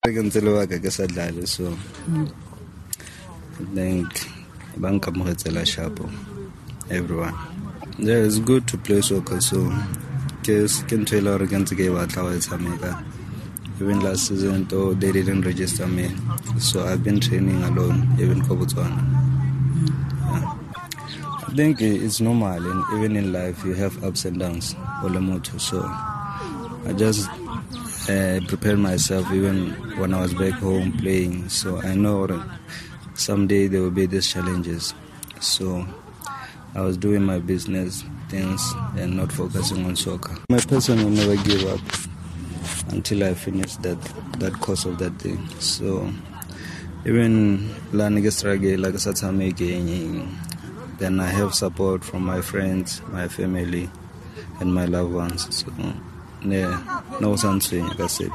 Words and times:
ke 0.00 0.16
ntse 0.24 0.40
le 0.40 0.50
waka 0.56 0.80
ke 0.80 0.88
sa 0.88 1.04
dlale 1.04 1.44
so 1.46 1.76
I 3.60 3.64
think 3.76 4.08
ba 4.80 4.88
nkamogetsela 4.88 5.60
shapo 5.72 6.08
everyone. 6.88 7.36
Yeah 7.98 8.24
it's 8.24 8.38
good 8.38 8.64
to 8.68 8.78
play 8.78 9.02
soccer 9.02 9.42
so 9.44 9.60
ke 10.40 10.64
ke 10.88 10.96
ntho 10.96 11.18
e 11.18 11.20
le 11.20 11.36
gore 11.36 11.46
ke 11.52 11.56
ntse 11.60 11.76
ke 11.76 11.84
e 11.84 11.92
batla 11.92 12.24
go 12.24 12.32
e 12.32 12.94
even 13.80 14.00
last 14.00 14.32
season 14.32 14.64
though 14.72 14.94
they 14.94 15.12
didn't 15.12 15.44
register 15.44 15.86
me 15.86 16.08
so 16.56 16.80
i've 16.88 17.04
been 17.04 17.20
training 17.20 17.60
alone 17.68 18.00
even 18.16 18.40
ko 18.40 18.56
botswana. 18.56 19.04
Yeah. 20.32 20.48
i 21.44 21.52
think 21.52 21.82
it's 21.82 22.24
normal 22.24 22.56
and 22.56 22.80
even 22.96 23.20
in 23.20 23.34
life 23.36 23.60
you 23.68 23.74
have 23.76 23.92
ups 24.02 24.24
and 24.24 24.40
downs 24.40 24.72
all 25.04 25.12
motho 25.28 25.60
so 25.60 25.84
i 26.88 26.96
just 26.96 27.28
uh, 28.10 28.40
prepared 28.48 28.78
myself 28.78 29.30
even 29.32 29.70
when 29.98 30.12
i 30.14 30.20
was 30.20 30.34
back 30.34 30.54
home 30.54 30.92
playing 30.98 31.48
so 31.48 31.80
i 31.82 31.94
know 31.94 32.16
someday 33.14 33.66
there 33.66 33.82
will 33.82 33.90
be 34.02 34.06
these 34.06 34.28
challenges 34.32 34.94
so 35.40 35.86
i 36.74 36.80
was 36.80 36.96
doing 36.96 37.22
my 37.22 37.38
business 37.38 38.04
things 38.28 38.74
and 38.96 39.16
not 39.16 39.30
focusing 39.32 39.84
on 39.86 39.94
soccer 39.96 40.36
my 40.48 40.60
person 40.60 40.96
will 41.02 41.10
never 41.10 41.36
give 41.44 41.64
up 41.66 41.80
until 42.92 43.24
I 43.24 43.34
finish 43.34 43.76
that 43.76 44.00
that 44.38 44.54
course 44.60 44.84
of 44.84 44.98
that 44.98 45.18
thing. 45.18 45.48
So 45.60 46.12
even 47.06 47.74
then 50.98 51.20
I 51.20 51.26
have 51.28 51.54
support 51.54 52.04
from 52.04 52.22
my 52.24 52.40
friends, 52.40 53.00
my 53.08 53.28
family 53.28 53.88
and 54.60 54.74
my 54.74 54.84
loved 54.84 55.12
ones. 55.14 55.56
So 55.56 55.72
yeah, 56.42 57.02
no 57.20 57.36
something 57.36 57.86
like 57.86 58.00
I 58.00 58.06
said. 58.06 58.30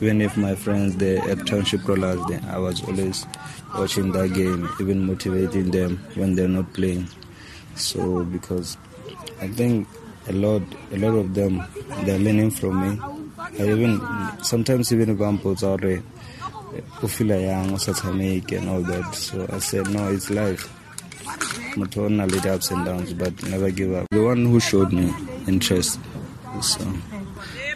Even 0.00 0.20
if 0.20 0.36
my 0.36 0.54
friends 0.54 0.96
they 0.96 1.18
at 1.18 1.46
township 1.46 1.86
rollers 1.86 2.20
then 2.26 2.44
I 2.46 2.58
was 2.58 2.82
always 2.84 3.26
watching 3.76 4.12
that 4.12 4.32
game, 4.34 4.68
even 4.80 5.06
motivating 5.06 5.70
them 5.70 5.98
when 6.14 6.34
they're 6.34 6.48
not 6.48 6.72
playing. 6.72 7.08
So 7.76 8.24
because 8.24 8.76
I 9.40 9.48
think 9.48 9.88
a 10.28 10.32
lot 10.32 10.62
a 10.92 10.96
lot 10.98 11.14
of 11.18 11.34
them 11.34 11.62
they're 12.04 12.18
learning 12.18 12.50
from 12.50 12.80
me. 12.80 13.00
I 13.58 13.68
even 13.70 14.00
sometimes 14.42 14.92
even 14.92 15.10
examples 15.10 15.62
are 15.62 15.74
eh, 15.74 15.78
there 15.78 16.02
o 17.02 17.06
feel 17.06 17.28
young 17.40 17.72
o 17.72 17.76
sa 17.76 17.92
tshameke 17.92 18.58
and 18.58 18.68
all 18.68 18.82
that. 18.82 19.14
So 19.14 19.46
i 19.52 19.58
said 19.58 19.88
no 19.90 20.08
it's 20.10 20.30
life. 20.30 20.68
Motho 21.76 22.06
o 22.06 22.08
nna 22.08 22.26
le 22.26 22.38
ups 22.54 22.70
and 22.70 22.84
downs 22.84 23.12
but 23.14 23.34
never 23.48 23.70
give 23.70 23.94
up. 23.94 24.06
The 24.10 24.22
one 24.22 24.44
who 24.46 24.60
showed 24.60 24.92
me 24.92 25.12
interest 25.46 26.00
so 26.60 26.80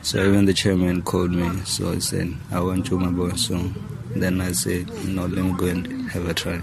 so 0.03 0.19
even 0.23 0.45
the 0.45 0.55
chairman 0.55 1.03
called 1.03 1.31
me 1.33 1.49
so 1.65 1.93
i 1.93 1.99
said 1.99 2.33
i 2.53 2.61
want 2.61 2.89
you 2.91 2.99
my 2.99 3.11
boy. 3.11 3.31
So 3.37 3.59
then 4.17 4.41
i 4.41 4.53
said 4.53 4.89
no 5.05 5.27
let 5.27 5.45
me 5.45 5.53
go 5.57 5.67
and 5.67 6.11
have 6.11 6.29
a 6.29 6.35
try. 6.35 6.61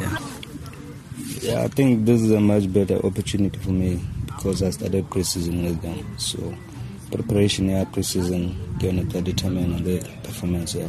Yeah. 0.00 0.18
Yeah 1.40 1.62
i 1.62 1.68
think 1.68 2.04
this 2.06 2.20
is 2.20 2.30
a 2.30 2.40
much 2.40 2.72
better 2.72 2.96
opportunity 3.04 3.58
for 3.58 3.70
me 3.70 4.00
because 4.26 4.62
i 4.62 4.70
started 4.70 5.08
pre-season 5.10 5.64
with 5.64 5.80
them. 5.82 6.04
So 6.18 6.54
preparation 7.10 7.68
ya 7.70 7.84
pre-season 7.84 8.56
yone 8.80 9.06
tla 9.08 9.20
determine 9.22 9.82
the 9.84 9.98
performance 10.22 10.74
ya 10.74 10.86